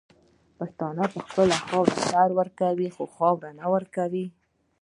[0.57, 4.25] پښتون په خپله خاوره سر ورکوي خو خاوره نه ورکوي.